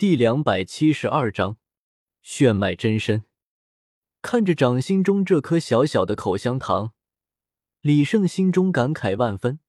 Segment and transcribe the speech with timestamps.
[0.00, 1.58] 第两百七十二章
[2.22, 3.24] 血脉真身。
[4.22, 6.94] 看着掌心中这颗小小的口香糖，
[7.82, 9.60] 李胜心中感慨万分。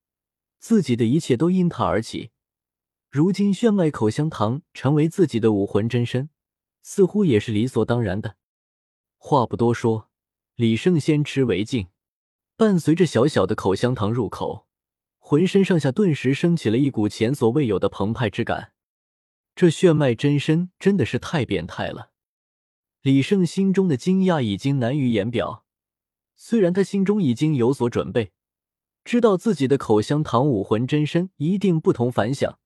[0.58, 2.32] 自己的一切都因他而起，
[3.10, 6.30] 如今血脉口香糖成为自己的武魂真身，
[6.82, 8.38] 似乎也是理所当然的。
[9.18, 10.10] 话不多说，
[10.56, 11.90] 李胜先吃为敬。
[12.56, 14.66] 伴随着小小的口香糖入口，
[15.20, 18.71] 浑身上下顿时升起了一股前所未有的澎湃之感。
[19.56, 22.12] 这血脉真身真的是太变态了！
[23.02, 25.66] 李胜心中的惊讶已经难于言表。
[26.36, 28.32] 虽然他心中已经有所准备，
[29.04, 32.60] 知道自己的口香糖武魂真身一定不同凡响，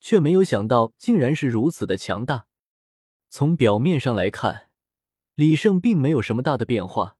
[0.00, 2.46] 却没有想到竟然是如此的强大。
[3.28, 4.68] 从表面上来看，
[5.34, 7.16] 李胜并没有什么大的变化，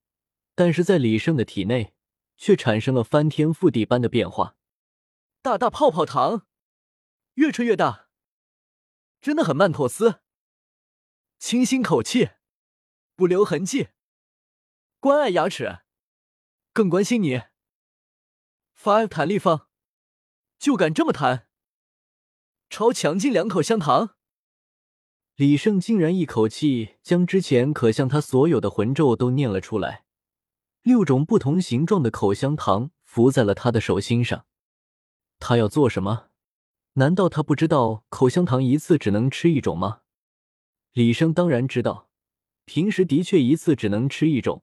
[0.54, 1.94] 但是在李胜的体内
[2.36, 4.56] 却产生了翻天覆地般的变化。
[5.40, 6.46] 大大泡泡糖，
[7.34, 8.08] 越吹越大。
[9.22, 10.20] 真的很曼妥思，
[11.38, 12.30] 清新口气，
[13.14, 13.90] 不留痕迹，
[14.98, 15.82] 关爱牙齿，
[16.72, 17.42] 更关心你。
[18.76, 19.68] Five 弹立方，
[20.58, 21.46] 就敢这么弹？
[22.68, 24.16] 超强劲两口香糖，
[25.36, 30.04] 李胜竟然一口气将之前可向他所有的魂咒都念了出来。
[30.82, 34.46] 六种不同形状的口香糖浮在了他的手心上，
[35.38, 36.31] 他要做什么？
[36.94, 40.00] 难道他不知道口香糖一次只能吃一种吗？
[40.92, 42.10] 李生当然知道，
[42.66, 44.62] 平时的确一次只能吃一种，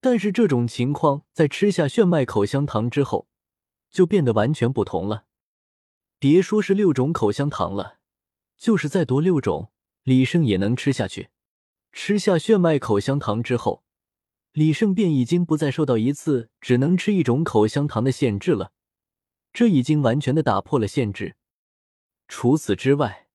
[0.00, 3.26] 但是这种情况在吃下炫迈口香糖之后，
[3.90, 5.24] 就变得完全不同了。
[6.20, 7.98] 别说是六种口香糖了，
[8.56, 9.72] 就是再多六种，
[10.04, 11.30] 李胜也能吃下去。
[11.90, 13.82] 吃下炫迈口香糖之后，
[14.52, 18.70] 李胜便已经不再受到一次只能吃一种口香糖的限制了，
[19.52, 21.34] 这已经完全的打破了限制。
[22.28, 23.26] 除此之外，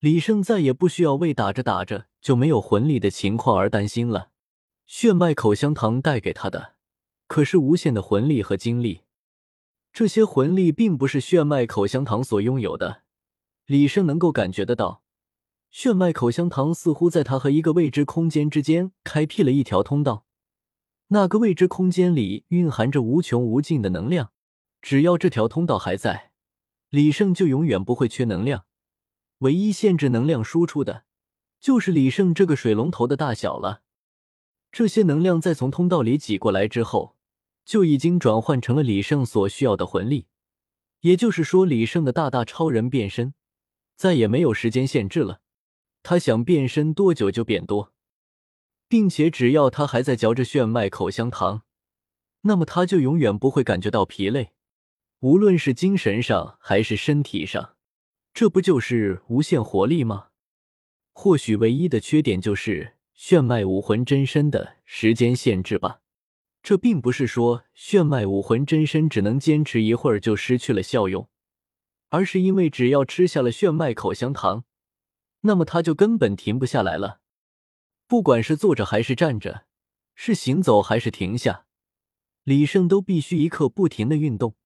[0.00, 4.30] 李胜再也不需要为打着打着就没有魂力的情况而担心了。
[4.86, 6.74] 血脉口香糖带给他的
[7.28, 9.02] 可是无限的魂力和精力，
[9.92, 13.02] 这些魂力并不是血脉口香糖所拥有的。
[13.66, 15.02] 李胜能够感觉得到，
[15.70, 20.26] 血脉口香糖似乎在他和一个未知空间之间开辟了一条通道，
[21.08, 24.32] 那个未知空间里蕴含着无穷无尽的能量，
[24.80, 26.31] 只要这条通道还在。
[26.92, 28.66] 李胜就永远不会缺能量，
[29.38, 31.04] 唯一限制能量输出的，
[31.58, 33.80] 就是李胜这个水龙头的大小了。
[34.70, 37.16] 这些能量在从通道里挤过来之后，
[37.64, 40.26] 就已经转换成了李胜所需要的魂力。
[41.00, 43.32] 也就是说，李胜的大大超人变身
[43.96, 45.40] 再也没有时间限制了，
[46.02, 47.94] 他想变身多久就变多，
[48.86, 51.62] 并且只要他还在嚼着炫迈口香糖，
[52.42, 54.52] 那么他就永远不会感觉到疲累。
[55.22, 57.76] 无论是精神上还是身体上，
[58.34, 60.30] 这不就是无限活力吗？
[61.12, 66.00] 或许唯一的缺点就是炫迈武魂真身的时间限制吧。
[66.60, 71.28] 这并不是说炫迈武魂真身只能坚持一会儿就失去了效用，
[72.08, 74.64] 而是因为只要吃下了炫迈口香糖，
[75.42, 77.20] 那么他就根本停不下来了。
[78.08, 79.66] 不管是坐着还是站着，
[80.16, 81.66] 是行走还是停下，
[82.42, 84.56] 李胜都必须一刻不停的运动。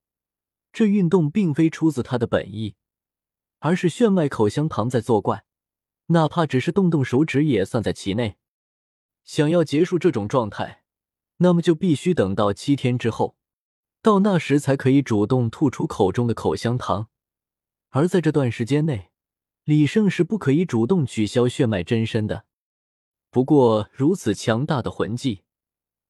[0.77, 2.75] 这运动并非出自他的本意，
[3.61, 5.47] 而是炫迈口香糖在作怪，
[6.09, 8.37] 哪怕只是动动手指也算在其内。
[9.25, 10.83] 想要结束这种状态，
[11.39, 13.39] 那么就必须等到七天之后，
[14.03, 17.09] 到那时才可以主动吐出口中的口香糖。
[17.89, 19.09] 而在这段时间内，
[19.65, 22.45] 李胜是不可以主动取消血脉真身的。
[23.31, 25.45] 不过，如此强大的魂技，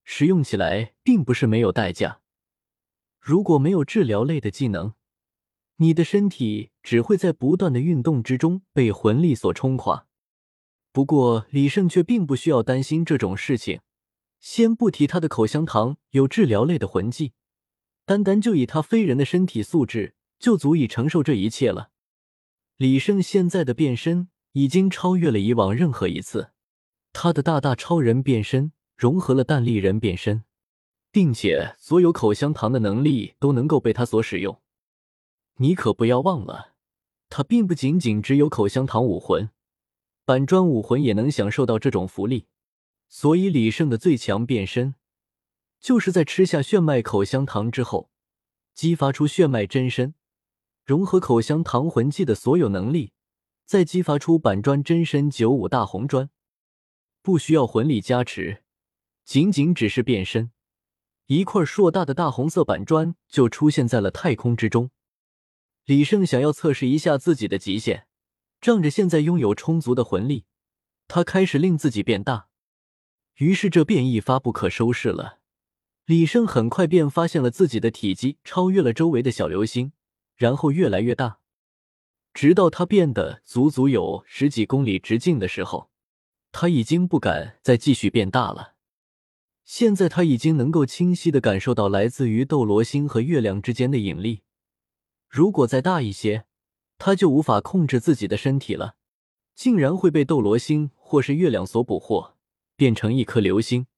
[0.03, 2.23] 使用起来并不是没有代价。
[3.27, 4.95] 如果没有治疗类的技能，
[5.79, 10.07] 你的身体只会在不断的运动之中被魂力所冲垮。
[10.93, 13.81] 不过李胜却并不需要担心这种事情。
[14.39, 17.33] 先不提他的口香糖有治疗类的魂技，
[18.05, 21.91] 单单就以他非人的身体素质，就足以承受这一切了。
[22.77, 26.53] 李胜现在的变身已经超越了以往任何一次，
[27.13, 30.45] 他的大大超人变身融合了蛋力人变身。
[31.17, 34.61] 并且所有口香糖的能力都能够被他所使用，
[35.55, 36.75] 你可不要忘了，
[37.31, 39.49] 他并不仅仅只有口香糖武魂，
[40.27, 42.49] 板砖武魂也能享受到这种福利。
[43.09, 44.95] 所以李胜的最强变身，
[45.81, 48.11] 就是在吃下炫迈口香糖之后，
[48.75, 50.13] 激发出炫迈真身，
[50.85, 53.15] 融合口香糖魂技的所有能力，
[53.65, 56.29] 再激发出板砖真身九五大红砖，
[57.23, 58.63] 不需要魂力加持，
[59.25, 60.51] 仅仅只是变身。
[61.27, 64.91] 一块硕大的大红色板砖就出现在了太空之中。
[65.85, 68.07] 李胜想要测试一下自己的极限，
[68.61, 70.45] 仗着现在拥有充足的魂力，
[71.09, 72.47] 他开始令自己变大。
[73.37, 75.41] 于是这便一发不可收拾了。
[76.05, 79.93] 李胜很快便发现了自己的体积超越了周围的小流星，
[80.37, 81.41] 然后越来越大，
[82.33, 85.91] 直到他变得足足有十几公里直径的时候，
[86.53, 88.76] 他已经不敢再继续变大了。
[89.67, 94.43] 现在他已经能够清晰的感受到来自于斗罗星和月亮之间的引力。
[95.29, 96.47] 如果再大一些，
[96.99, 98.95] 他就无法控制自己的身体了，
[99.57, 102.37] 竟然会被斗罗星或是月亮所捕获，
[102.77, 103.89] 变成一颗流星。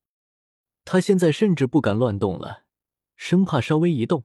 [0.87, 2.65] 他现在甚至不敢乱动了，
[3.15, 4.25] 生怕稍微一动，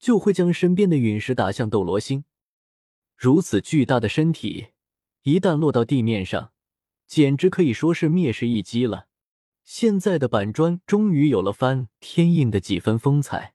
[0.00, 2.24] 就会将身边的陨石打向斗罗星。
[3.16, 4.70] 如此巨大的身体，
[5.22, 6.50] 一旦落到地面上，
[7.06, 9.06] 简直可以说是灭世一击了。
[9.64, 13.54] 现在的板砖终于有了翻天印的几分风采。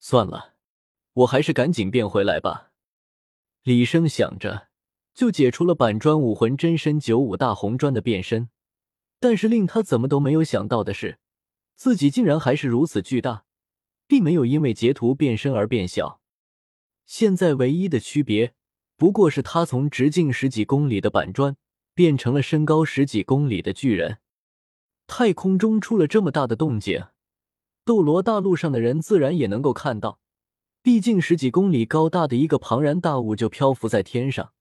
[0.00, 0.54] 算了，
[1.12, 2.72] 我还是赶紧变回来吧。
[3.62, 4.68] 李生想着，
[5.14, 8.50] 就解除了板砖武魂真身九五大红砖的变身。
[9.20, 11.20] 但是令他怎么都没有想到的是，
[11.76, 13.44] 自己竟然还是如此巨大，
[14.08, 16.20] 并没有因为截图变身而变小。
[17.06, 18.54] 现在唯一的区别，
[18.96, 21.56] 不过是他从直径十几公里的板砖
[21.94, 24.18] 变成了身高十几公里的巨人。
[25.14, 27.08] 太空中出了这么大的动静，
[27.84, 30.18] 斗罗大陆上的人自然也能够看到。
[30.80, 34.54] 毕竟十几公里高大的一个庞然大物就漂浮在天上，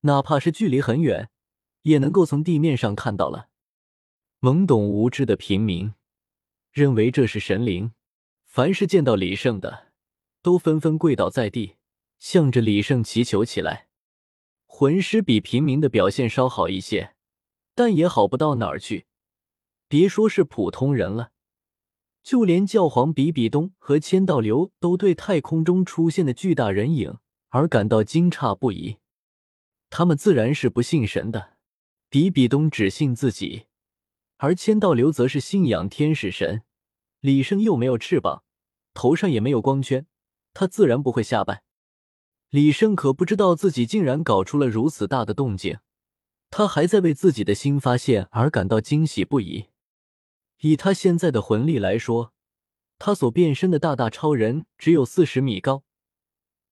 [0.00, 1.30] 哪怕是距离很远，
[1.82, 3.50] 也能够从地面上看到了。
[4.40, 5.94] 懵懂无知的平民
[6.72, 7.92] 认为这是神灵，
[8.46, 9.92] 凡是见到李胜的，
[10.42, 11.76] 都纷纷跪倒在地，
[12.18, 13.86] 向着李胜祈求起来。
[14.66, 17.14] 魂师比平民的表现稍好一些，
[17.76, 19.06] 但也好不到哪儿去。
[19.88, 21.30] 别说是普通人了，
[22.22, 27.18] 就连教皇比比东和千道流都对太空中出现的巨大人影
[27.50, 28.96] 而感到惊诧不已。
[29.90, 31.56] 他们自然是不信神的，
[32.08, 33.66] 比比东只信自己，
[34.38, 36.62] 而千道流则是信仰天使神。
[37.20, 38.42] 李胜又没有翅膀，
[38.92, 40.06] 头上也没有光圈，
[40.52, 41.62] 他自然不会下拜。
[42.50, 45.78] 李胜可不知道自己竟然搞出了如此大的动静，
[46.50, 49.66] 他还在为自己的新发现而感到惊喜不已。
[50.64, 52.32] 以他现在的魂力来说，
[52.98, 55.84] 他所变身的大大超人只有四十米高，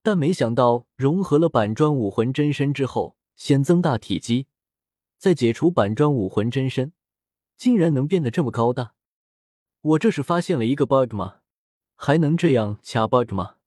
[0.01, 4.47] 但没想到融合了板砖武魂真身之后，先增大体积，
[5.19, 6.93] 再解除板砖武魂真身，
[7.55, 8.95] 竟然能变得这么高大！
[9.81, 11.41] 我这是发现了一个 bug 吗？
[11.95, 13.57] 还能这样掐 bug 吗？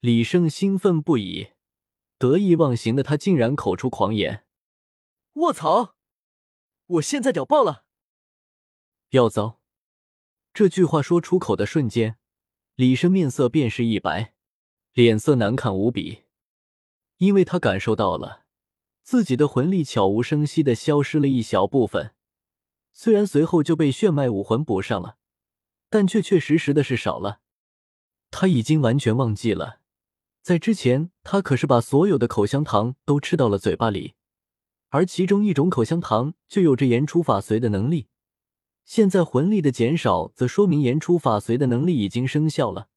[0.00, 1.48] 李胜兴奋不已，
[2.16, 4.46] 得意忘形的他竟然口出狂言
[5.34, 5.96] ：“卧槽！
[6.86, 7.83] 我现在屌爆了！”
[9.14, 9.60] 要糟！
[10.52, 12.16] 这句话说出口的瞬间，
[12.74, 14.34] 李生面色便是一白，
[14.92, 16.24] 脸色难看无比，
[17.18, 18.42] 因为他感受到了
[19.04, 22.12] 自己的魂力悄无声息的消失了一小部分。
[22.92, 25.18] 虽然随后就被血脉武魂补上了，
[25.88, 27.40] 但确确实实的是少了。
[28.32, 29.78] 他已经完全忘记了，
[30.42, 34.14] 在之前他可是把所有的口香糖都吃到了嘴巴里，
[34.88, 38.08] 而其中一种口香糖就有着言出法随的能力。
[38.84, 42.88] 现在魂力的减少，则说明言出法随的能力已经生效了。